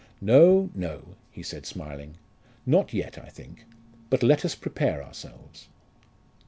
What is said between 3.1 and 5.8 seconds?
I think. But let us prepare ourselves."